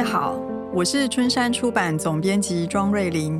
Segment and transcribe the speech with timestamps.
[0.00, 0.40] 位好，
[0.72, 3.38] 我是春山出版总编辑庄瑞玲，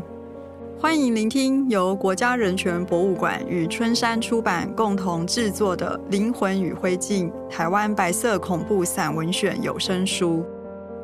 [0.78, 10.44] 欢迎聆听由国家人权博物馆与春山出版共同制作的《灵魂与灰烬：台湾白色恐怖散文选》有声书。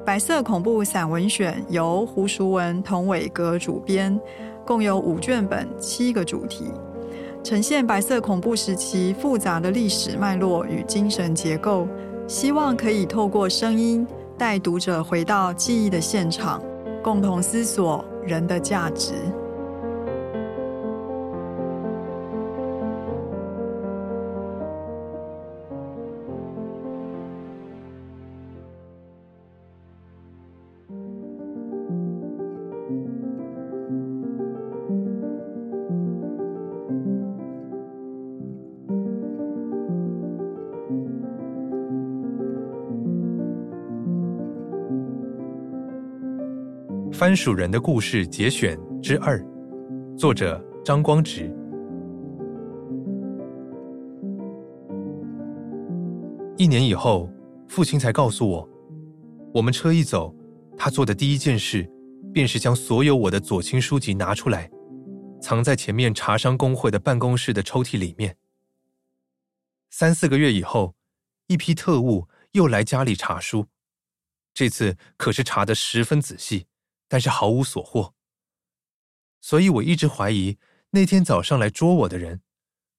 [0.05, 4.20] 白色恐怖散文选由胡淑文、童伟格主编，
[4.66, 6.70] 共有五卷本，七个主题，
[7.43, 11.88] 呈现白色恐怖时期复杂的历史脉络与精神结构，
[12.29, 14.07] 希望可以透过声音。
[14.38, 16.62] 带读者回到记忆的现场，
[17.02, 19.14] 共同思索人的价值。
[47.16, 49.42] 番薯人的故事节选之二，
[50.18, 51.50] 作者张光直。
[56.59, 57.26] 一年以后，
[57.68, 58.68] 父亲才告诉我，
[59.54, 60.37] 我们车一走，
[60.76, 61.90] 他做的第一件事，
[62.34, 64.70] 便是将所有我的左倾书籍拿出来，
[65.41, 68.37] 藏在前面茶商工会的办公室的抽屉里面。
[69.88, 70.94] 三四个月以后，
[71.47, 73.64] 一批特务又来家里查书，
[74.53, 76.66] 这次可是查得十分仔细。
[77.09, 78.15] 但是毫无所获，
[79.41, 80.59] 所以我一直怀疑
[80.91, 82.43] 那天早上来捉我的人，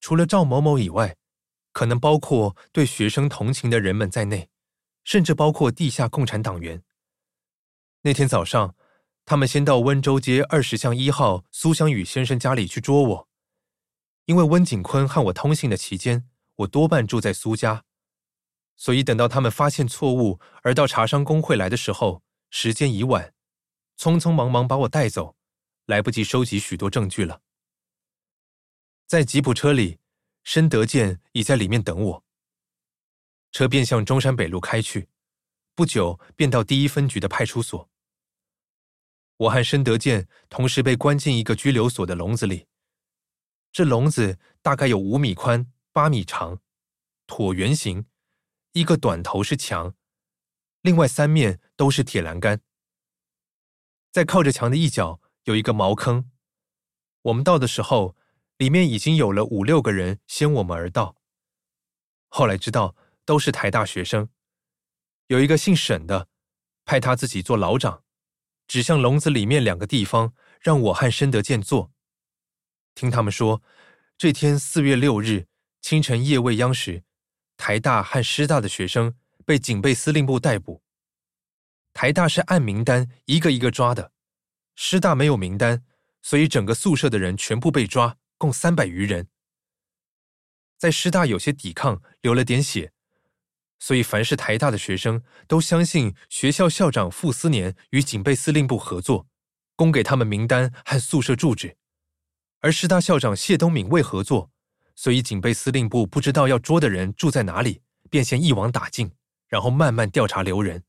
[0.00, 1.16] 除了赵某某以外，
[1.72, 4.48] 可能包括对学生同情的人们在内，
[5.04, 6.82] 甚至包括地下共产党员。
[8.02, 8.74] 那天早上，
[9.24, 13.28] 他们先到温州街二十巷一号苏湘雨先生家里去捉我，
[14.24, 17.84] 因为温景坤和我通信的期间，我多半住在苏家，
[18.76, 23.34] 所以等到他们发现错误而到茶商工会来的时候，时间已晚。
[23.98, 25.36] 匆匆忙忙把我带走，
[25.86, 27.42] 来不及收集许多证据了。
[29.08, 29.98] 在吉普车里，
[30.44, 32.24] 申德健已在里面等我。
[33.50, 35.08] 车便向中山北路开去，
[35.74, 37.90] 不久便到第一分局的派出所。
[39.38, 42.66] 我和申德健同时被关进一个拘留所的笼子里，
[43.72, 46.60] 这笼子大概有五米宽、八米长，
[47.26, 48.06] 椭圆形，
[48.72, 49.94] 一个短头是墙，
[50.82, 52.60] 另外三面都是铁栏杆。
[54.18, 56.28] 在靠着墙的一角有一个茅坑，
[57.22, 58.16] 我们到的时候，
[58.56, 61.14] 里面已经有了五六个人先我们而到。
[62.26, 64.28] 后来知道都是台大学生，
[65.28, 66.26] 有一个姓沈的，
[66.84, 68.02] 派他自己做老长，
[68.66, 71.92] 指向笼子里面两个地方，让我和申德健坐。
[72.96, 73.62] 听他们说，
[74.16, 75.46] 这天四月六日
[75.80, 77.04] 清晨夜未央时，
[77.56, 79.14] 台大和师大的学生
[79.46, 80.82] 被警备司令部逮捕。
[82.00, 84.12] 台大是按名单一个一个抓的，
[84.76, 85.82] 师大没有名单，
[86.22, 89.26] 所以整个宿舍的人全部被抓，共三百余人。
[90.76, 92.92] 在师大有些抵抗，流了点血，
[93.80, 99.26] 所以凡是台大的学生都相信学校校长傅斯年与警备司令部合作，
[99.74, 101.76] 供给他们名单和宿舍住址。
[102.60, 104.52] 而师大校长谢东闵未合作，
[104.94, 109.10] 所以警备司令部不知道要捉的人住在哪里，便先一网打尽，
[109.48, 110.84] 然后慢慢调查留人。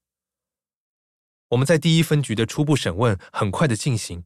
[1.49, 4.23] 我们在第一分局的初步审问很快的进行。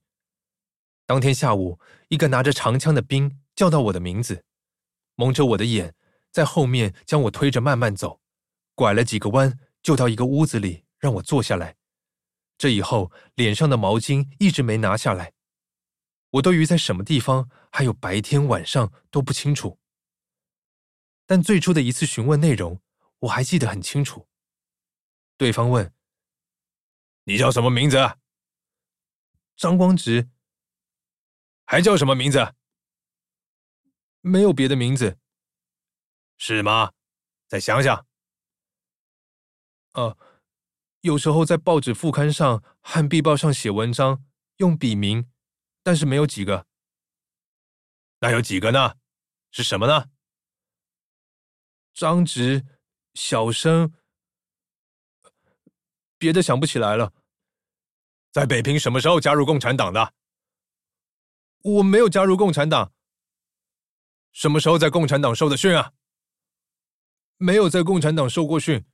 [1.05, 1.79] 当天下午，
[2.09, 4.43] 一个拿着长枪的兵叫到我的名字，
[5.15, 5.95] 蒙着我的眼，
[6.31, 8.21] 在后面将我推着慢慢走，
[8.75, 11.75] 拐了几个弯，就到一个屋子里让我坐下来。
[12.57, 15.33] 这以后，脸上的毛巾一直没拿下来。
[16.31, 19.79] 我对于在什么地方，还有白天晚上都不清楚。
[21.25, 22.81] 但最初的一次询问内容，
[23.19, 24.27] 我还记得很清楚。
[25.37, 25.93] 对方问。
[27.25, 27.97] 你叫什么名字？
[29.55, 30.29] 张光直。
[31.65, 32.53] 还叫什么名字？
[34.19, 35.17] 没有别的名字。
[36.37, 36.91] 是吗？
[37.47, 38.05] 再想想。
[39.93, 40.17] 呃，
[41.01, 44.25] 有时候在报纸副刊上和壁报上写文章，
[44.57, 45.31] 用笔名，
[45.81, 46.67] 但是没有几个。
[48.19, 48.97] 那有几个呢？
[49.51, 50.09] 是什么呢？
[51.93, 52.65] 张直，
[53.13, 53.93] 小生。
[56.23, 57.11] 别的想不起来了。
[58.31, 60.13] 在北平什么时候加入共产党的？
[61.63, 62.93] 我没有加入共产党。
[64.31, 65.91] 什么时候在共产党受的训啊？
[67.35, 68.85] 没有在共产党受过训。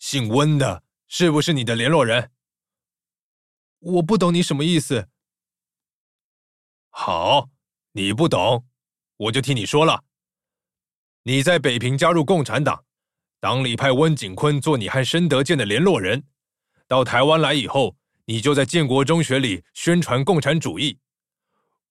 [0.00, 2.32] 姓温的是不是你的联络人？
[3.78, 5.08] 我不懂你什么意思。
[6.88, 7.48] 好，
[7.92, 8.66] 你不懂，
[9.16, 10.02] 我就替你说了。
[11.22, 12.84] 你在北平加入共产党。
[13.40, 16.24] 党里派温景坤做你和申德健的联络人，
[16.86, 17.96] 到台湾来以后，
[18.26, 20.98] 你就在建国中学里宣传共产主义。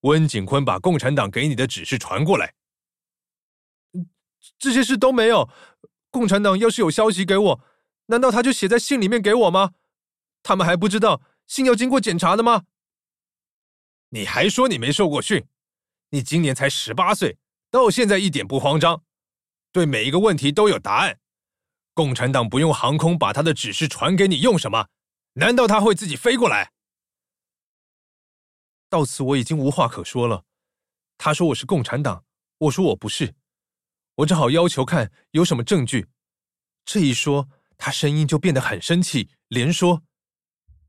[0.01, 2.53] 温景坤把共产党给你的指示传过来。
[4.59, 5.49] 这些事都没有。
[6.11, 7.61] 共产党要是有消息给我，
[8.05, 9.73] 难道他就写在信里面给我吗？
[10.43, 12.65] 他们还不知道信要经过检查的吗？
[14.09, 15.45] 你还说你没受过训？
[16.11, 17.37] 你今年才十八岁，
[17.71, 19.03] 到现在一点不慌张，
[19.71, 21.19] 对每一个问题都有答案。
[21.99, 24.87] 共产党不用航空把他的指示传给你，用什么？
[25.33, 26.71] 难道他会自己飞过来？
[28.87, 30.45] 到此我已经无话可说了。
[31.17, 32.23] 他说我是共产党，
[32.57, 33.35] 我说我不是。
[34.15, 36.07] 我只好要求看有什么证据。
[36.85, 40.01] 这一说，他声音就变得很生气，连说：“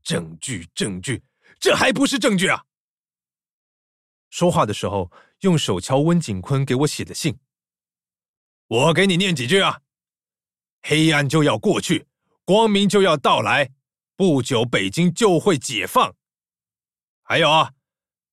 [0.01, 1.21] 证据，证据，
[1.59, 2.63] 这还不是证据啊！”
[4.31, 5.11] 说话的时候，
[5.41, 7.37] 用手敲温景坤给我写的信。
[8.67, 9.81] 我给你念几句啊
[10.81, 12.07] ：“黑暗就要过去，
[12.43, 13.71] 光明就要到来，
[14.15, 16.15] 不久北京就会解放。”
[17.23, 17.73] 还有啊，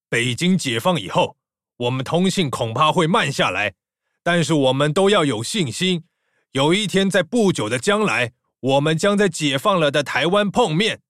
[0.08, 1.36] 北京解放以后，
[1.76, 3.74] 我们通信恐怕会慢下来。
[4.22, 6.04] 但是我们都要有信心，
[6.50, 11.00] 有一天在不久的将来，我们将在解放了的台湾碰面。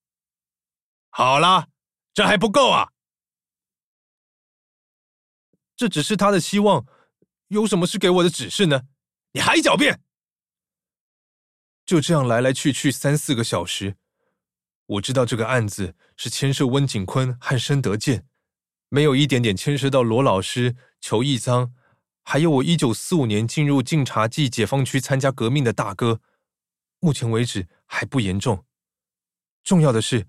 [1.11, 1.69] 好了，
[2.15, 2.93] 这还不够啊！
[5.75, 6.87] 这只是他的希望，
[7.49, 8.83] 有什么是给我的指示呢？
[9.33, 10.01] 你还狡辩！
[11.89, 13.97] 就这样来来去去三四个小时，
[14.85, 18.27] 我知道这个案子是牵涉温景坤和申德健，
[18.91, 21.71] 没有一点点牵涉到罗老师、裘义臧。
[22.25, 26.21] 还有我一九四五年进入晋察冀解放区参加革命的大哥，
[27.01, 28.67] 目前为止还不严重。
[29.65, 30.27] 重要的是，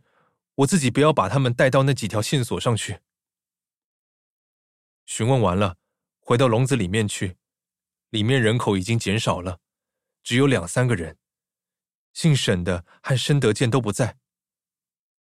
[0.56, 3.00] 我自己不要把他们带到那几条线索上去。
[5.06, 5.76] 询问完了，
[6.22, 7.36] 回到笼子里面去，
[8.12, 9.60] 里面人口已经减少了，
[10.24, 11.18] 只有两三个人，
[12.14, 14.18] 姓沈的和申德健都不在。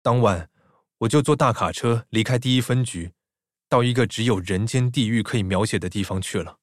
[0.02, 0.50] 当晚，
[0.98, 3.12] 我就坐大卡车离开第一分局，
[3.68, 6.58] 到一个只有人间地狱可以描写的地方去了。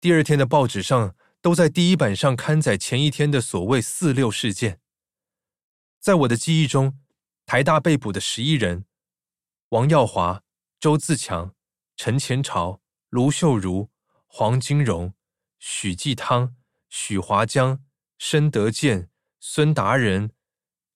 [0.00, 4.80] 第二天的报纸上都在第一版上刊载前一天的所谓“四六事件”。
[6.00, 6.98] 在我的记忆中，
[7.44, 8.84] 台大被捕的十一人：
[9.70, 10.42] 王耀华、
[10.78, 11.54] 周自强、
[11.96, 12.80] 陈前朝、
[13.10, 13.90] 卢秀如、
[14.26, 15.14] 黄金荣、
[15.58, 16.56] 许继汤、
[16.88, 17.84] 许华江、
[18.18, 20.32] 申德健、孙达仁、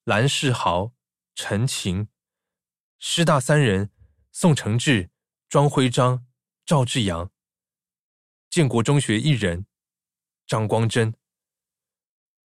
[0.02, 0.92] 蓝世豪、
[1.36, 2.08] 陈晴；
[2.98, 3.90] 师大三人：
[4.32, 5.10] 宋承志、
[5.48, 6.26] 庄辉章、
[6.66, 7.30] 赵志阳。
[8.50, 9.66] 建国中学一人，
[10.48, 11.14] 张光真。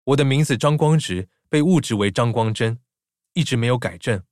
[0.04, 2.80] 我的名字张光直被误植为张光真，
[3.34, 4.24] 一直没有改正，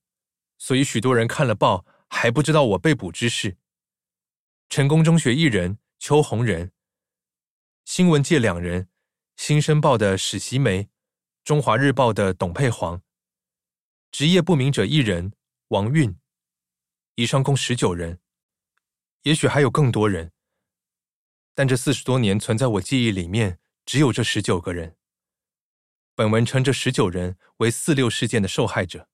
[0.57, 3.59] 所以许多人看了报还不知道我被捕之事。
[4.71, 6.73] 成功中学一人，邱红仁。
[7.85, 8.89] 新闻界两人，
[9.37, 10.89] 新生报的史习梅，
[11.43, 13.03] 中华日报的董佩煌。
[14.11, 15.33] 职业不明者一人，
[15.69, 16.17] 王运。
[17.17, 18.21] 以上共十九人，
[19.23, 20.33] 也许还有更多人。
[21.55, 24.97] 但这四十多年存在我记忆里面，只有这十九个人。
[26.15, 29.09] 本文称这十九人为四六事件的受害者。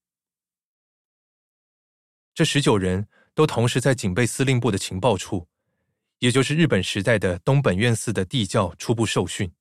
[2.35, 5.49] 这十九人都同时在警备司令部的情报处，
[6.19, 9.53] 也就是日本时代的东本愿寺的地窖初步受训，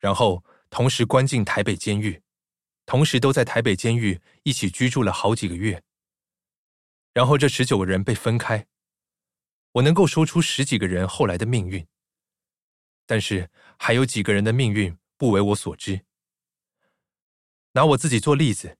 [0.00, 2.20] 然后同时关进台北监狱，
[2.86, 5.80] 同时都在台北监狱一起居住了好几个月。
[7.12, 8.66] 然后这十九个人被分开。
[9.72, 11.86] 我能够说出十几个人后来的命运，
[13.06, 16.04] 但是还有几个人的命运不为我所知。
[17.72, 18.76] 拿我自己做例子，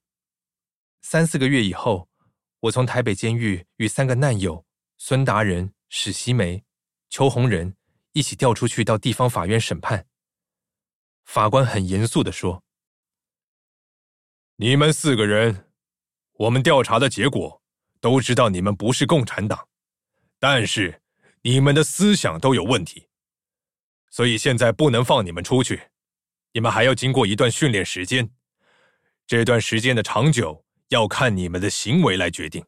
[1.03, 2.09] 三四个月以后，
[2.59, 4.67] 我从台北监狱与三个难友
[4.99, 6.65] 孙达仁、史习梅、
[7.09, 7.77] 邱红仁
[8.13, 10.10] 一起调出去到地方法院审判。
[11.31, 12.65] 法官很严肃地说
[14.57, 15.71] ：“你们四个人，
[16.33, 17.63] 我们调查的结果
[18.01, 19.69] 都知道你们不是共产党。”
[20.41, 21.03] 但是
[21.43, 23.07] 你们的思想都有问题，
[24.11, 25.91] 所以现在不能放你们出去，
[26.53, 28.29] 你们还要经过一段训练时间，
[29.25, 32.67] 这段时间的长久要看你们的行为来决定。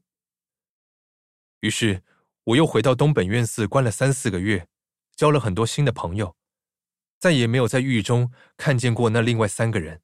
[1.59, 2.04] 于是
[2.45, 4.69] 我又回到东本愿寺关了三四个月，
[5.16, 6.37] 交了很多新的朋友，
[7.23, 10.02] 再也没有在狱中看见过那另外三个人。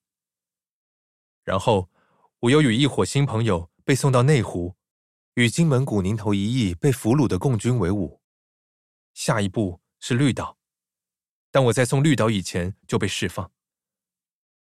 [1.42, 1.90] 然后
[2.38, 4.76] 我又与一伙新朋友被送到内湖。
[5.34, 8.20] 与金门古宁头一役被俘虏的共军为伍，
[9.14, 10.58] 下一步是绿岛，
[11.50, 13.50] 但我在送绿岛以前就被释放，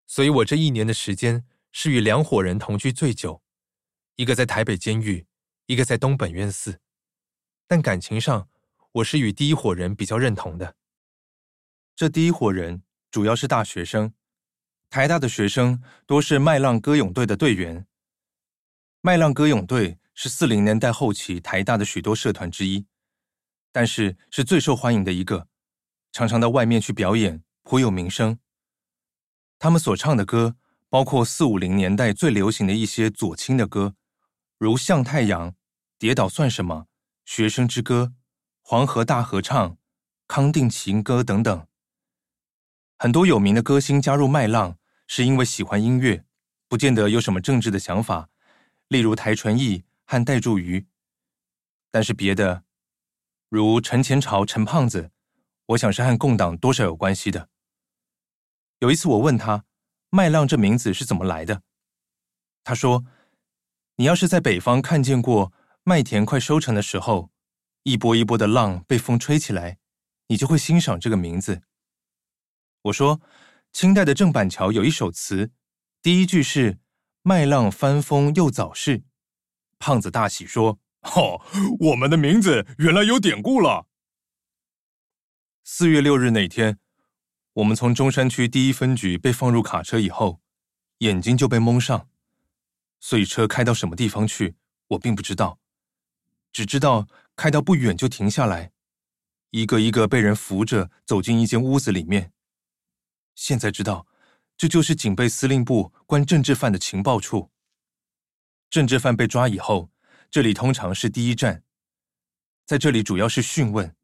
[0.06, 3.42] 所以我这一年的时间是与两伙人同居最久，
[4.16, 5.26] 一个在台北监狱，
[5.66, 6.80] 一个在东本愿寺，
[7.66, 8.48] 但感情上
[8.92, 10.76] 我是与第一伙人比较认同的。
[11.94, 14.14] 这第一伙人主要是大学生，
[14.88, 17.86] 台大的学生多是麦浪歌咏队的队员。
[19.02, 22.86] 麦浪歌咏队是四零年代后期台大的许多社团之一，
[23.70, 25.48] 但是是最受欢迎的一个，
[26.12, 28.38] 常常到外面去表演，颇有名声。
[29.58, 30.56] 他们所唱的歌，
[30.88, 33.94] 包括四五零年代最流行的一些左倾的歌，
[34.58, 35.48] 如《向太阳》、
[35.98, 36.74] 《跌倒算什么》、
[37.24, 38.04] 《学生之歌》、
[38.62, 39.70] 《黄河大合唱》、
[40.26, 41.66] 《康定情歌》等等。
[43.02, 44.78] 很多有名的歌星加入麦浪，
[45.08, 46.24] 是因为喜欢音乐，
[46.68, 48.28] 不见得有什么政治的想法，
[48.86, 50.86] 例如台传艺和戴柱瑜。
[51.90, 52.62] 但是别的，
[53.48, 55.10] 如陈前朝、陈胖子，
[55.66, 57.48] 我想是和共党多少有关系的。
[58.78, 59.64] 有一次我问他，
[60.10, 61.62] 麦浪这名字是怎么来的？
[62.62, 63.04] 他说
[63.98, 67.32] ：“你要是在北方看见过麦田快收成的时候，
[67.82, 69.78] 一波一波的浪被风吹起来，
[70.28, 71.62] 你就会欣赏这个名字。”
[72.82, 73.20] 我说，
[73.72, 75.52] 清代的郑板桥有一首词，
[76.02, 76.80] 第一句是
[77.22, 79.04] “麦浪翻风又早逝”，
[79.78, 80.80] 胖子大喜说
[81.14, 81.40] ：“哦，
[81.78, 83.86] 我们的名字原来有典故了。”
[85.62, 86.78] 四月六日那天，
[87.52, 90.40] 我们从中山区第一分局被放入卡车以后，
[90.98, 92.08] 眼睛就被蒙上，
[92.98, 94.56] 所以车开到什么地方去，
[94.88, 95.60] 我并不知道，
[96.52, 98.72] 只知道开到不远就停下来，
[99.50, 102.32] 一个一个被人扶着走进一间屋子里面。
[103.34, 104.06] 现在知道，
[104.56, 107.50] 这就是警备司令部关政治犯的情报处。
[108.70, 109.90] 政治犯被抓以后，
[110.30, 111.64] 这里通常是第一站，
[112.64, 113.94] 在这里主要是讯问。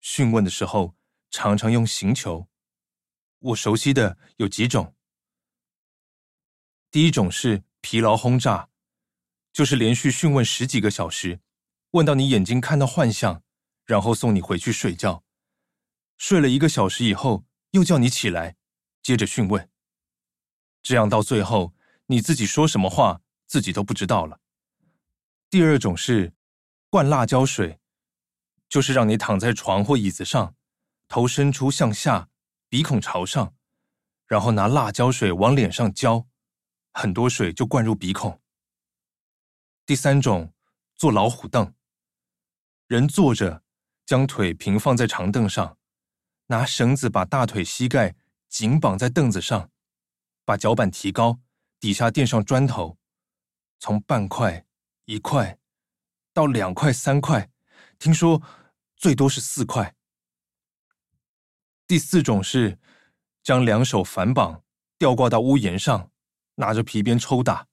[0.00, 0.96] 讯问的时候，
[1.30, 2.48] 常常用刑求。
[3.38, 4.94] 我熟悉的有几种。
[6.90, 8.70] 第一种是疲劳轰炸，
[9.52, 11.40] 就是连续讯问十几个小时，
[11.90, 13.42] 问到你眼睛看到幻象，
[13.84, 15.22] 然后送你回去睡觉。
[16.16, 18.56] 睡了一个小时以后，又叫你起来，
[19.02, 19.68] 接着讯问，
[20.82, 21.74] 这样到最后
[22.06, 24.40] 你自己说什么话自己都不知道了。
[25.50, 26.34] 第二种是
[26.88, 27.80] 灌辣椒水，
[28.68, 30.54] 就是让你躺在床或椅子上，
[31.08, 32.28] 头伸出向下，
[32.68, 33.54] 鼻孔朝上，
[34.26, 36.26] 然后拿辣椒水往脸上浇，
[36.92, 38.40] 很多水就灌入鼻孔。
[39.84, 40.52] 第三种
[40.96, 41.74] 坐老虎凳，
[42.88, 43.62] 人坐着，
[44.04, 45.75] 将腿平放在长凳上。
[46.48, 48.14] 拿绳子把大腿、膝盖
[48.48, 49.70] 紧绑在凳子上，
[50.44, 51.40] 把脚板提高，
[51.80, 52.98] 底下垫上砖头，
[53.78, 54.64] 从半块、
[55.06, 55.58] 一块
[56.32, 57.50] 到两块、三块，
[57.98, 58.40] 听说
[58.96, 59.94] 最多是四块。
[61.88, 62.78] 第四种是
[63.42, 64.62] 将两手反绑，
[64.98, 66.10] 吊挂到屋檐上，
[66.56, 67.66] 拿着皮鞭抽打。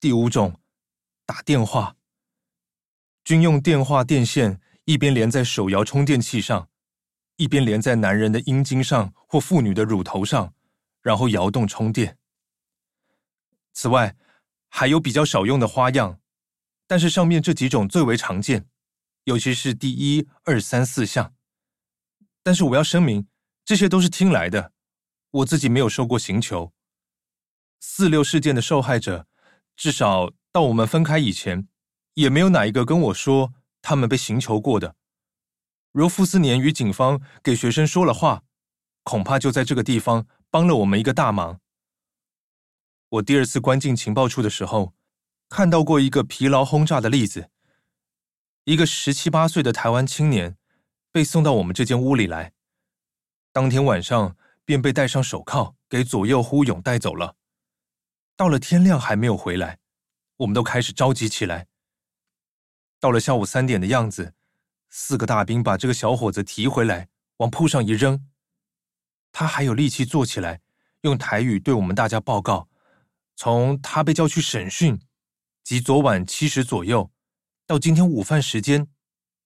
[0.00, 0.60] 第五种，
[1.24, 1.96] 打电话，
[3.24, 6.68] 军用电话电线一边连在手摇充电器上。
[7.38, 10.54] 一边连在男人的阴茎上或妇女的乳头上，
[11.00, 12.18] 然后摇动充电。
[13.72, 14.16] 此外，
[14.68, 16.18] 还有比较少用的花样，
[16.88, 18.66] 但是上面这几种最为常见，
[19.24, 21.32] 尤其是第一、二、三、四项。
[22.42, 23.28] 但是我要声明，
[23.64, 24.72] 这些都是听来的，
[25.30, 26.72] 我自己没有受过刑求。
[27.78, 29.28] 四六事件的受害者，
[29.76, 31.68] 至少到我们分开以前，
[32.14, 34.96] 也没有哪一个跟我说他们被刑求过的。
[35.98, 38.44] 如傅斯年与警方给学生说了话，
[39.02, 41.58] 恐怕就在这个地方帮了我们一个大忙。
[43.08, 44.94] 我第二次关进情报处的时候，
[45.48, 47.50] 看到过一个疲劳轰炸的例子。
[48.62, 50.56] 一个十七八岁的台湾青年
[51.10, 52.52] 被送到我们这间屋里来，
[53.52, 57.34] 当天晚上便被戴上手铐给左右呼勇带走了。
[58.36, 59.80] 到了天亮还没有回来，
[60.36, 61.66] 我们都开始着急起来。
[63.00, 64.34] 到了下午三点的样子。
[64.90, 68.26] 四个大兵把这个小伙子提回来，往铺上一扔，
[69.32, 70.60] 他还有力气坐起来，
[71.02, 72.68] 用台语对我们大家报告：
[73.36, 75.00] 从他被叫去审讯，
[75.62, 77.10] 及昨晚七时左右，
[77.66, 78.88] 到今天午饭时间，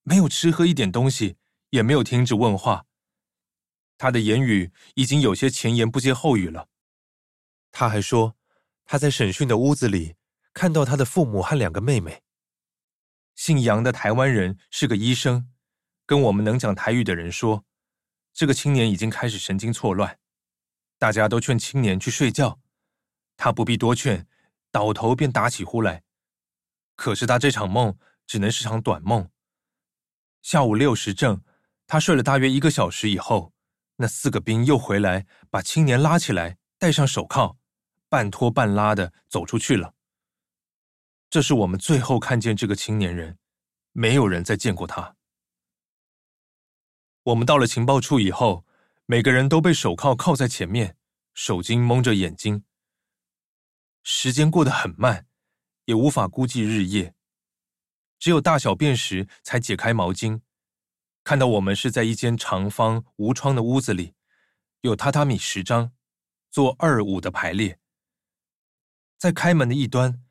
[0.02, 1.36] 没有吃喝一点东西，
[1.70, 2.86] 也没有停止问话。
[3.98, 6.68] 他的言语已经有些前言不接后语了。
[7.70, 8.36] 他还说，
[8.84, 10.14] 他在审讯的屋子里
[10.52, 12.22] 看到他的父母和两个妹妹。
[13.34, 15.48] 姓杨的台湾人是个医生，
[16.06, 17.64] 跟我们能讲台语的人说，
[18.32, 20.18] 这个青年已经开始神经错乱。
[20.98, 22.60] 大家都劝青年去睡觉，
[23.36, 24.26] 他不必多劝，
[24.70, 26.04] 倒头便打起呼来。
[26.94, 27.96] 可是他这场梦
[28.26, 29.28] 只能是场短梦。
[30.42, 31.42] 下午六时正，
[31.86, 33.52] 他睡了大约一个小时以后，
[33.96, 37.56] 那四个兵又回来，把青年拉起来，戴上手铐，
[38.08, 39.94] 半拖半拉的走出去了。
[41.32, 43.38] 这是我们最后看见这个青年人，
[43.92, 45.16] 没有人再见过他。
[47.22, 48.66] 我们到了情报处以后，
[49.06, 50.98] 每个人都被手铐铐在前面，
[51.32, 52.64] 手巾蒙着眼睛。
[54.02, 55.26] 时间过得很慢，
[55.86, 57.14] 也无法估计日夜。
[58.18, 60.42] 只有大小便时才解开毛巾，
[61.24, 64.12] 看到我们是在一间长方无窗的屋子里，
[64.82, 65.92] 有榻榻米十张，
[66.50, 67.80] 做二五的排列。
[69.16, 70.21] 在开门的一端，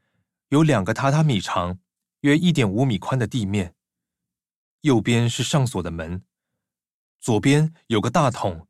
[0.51, 1.79] 有两个榻榻米长，
[2.22, 3.74] 约一点五米宽的地面。
[4.81, 6.25] 右边是上锁的门，
[7.22, 8.67] 左边有个大桶，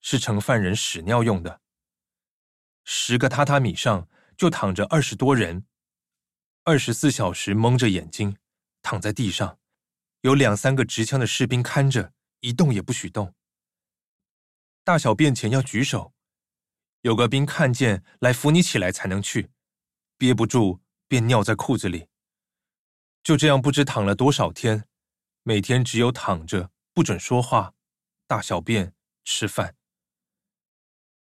[0.00, 1.60] 是盛犯人屎尿用的。
[2.84, 5.66] 十个榻榻米上就躺着二十多人，
[6.62, 8.36] 二十四小时蒙着眼睛
[8.80, 9.58] 躺在地上，
[10.20, 13.34] 有两三个持枪的士兵看着，一动也不许动。
[14.84, 16.14] 大小便前要举手，
[17.00, 19.50] 有个兵看见来扶你起来才能去，
[20.16, 22.08] 憋不住便尿在裤子里。
[23.22, 24.88] 就这样不知躺了多少天，
[25.42, 27.74] 每天只有躺着，不准说话，
[28.26, 28.94] 大小便，
[29.24, 29.76] 吃饭。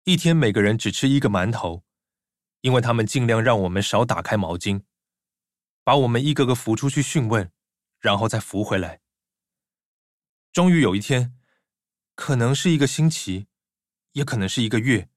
[0.03, 1.83] 一天每个人只吃一个馒头，
[2.61, 4.83] 因为他们尽量让我们少打开毛巾，
[5.83, 7.51] 把我们一个个扶出去讯问，
[7.99, 9.01] 然后再扶回来。
[10.53, 11.35] 终于有一天，
[12.13, 13.47] 可能是一个星期，
[14.11, 15.09] 也可能是一个月，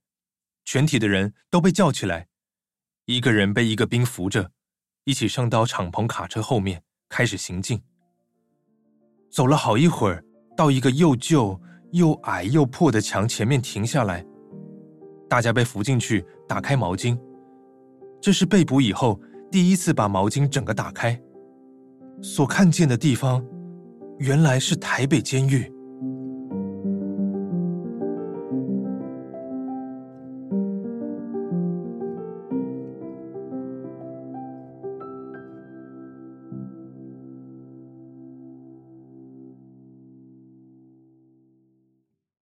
[0.64, 2.29] 全体的人都被叫起来，
[3.10, 4.52] 一个人被一个兵扶着，
[5.02, 7.82] 一起上到敞篷卡车后面开始行进。
[9.32, 10.24] 走了好一会儿，
[10.56, 14.24] 到一个又旧又矮又破的墙前面停下来。
[15.28, 17.18] 大家被扶进去，打开毛巾。
[18.22, 21.20] 这是被捕以后第一次把毛巾整个打开。
[22.22, 23.44] 所看见的地方，
[24.20, 25.68] 原来是台北监狱。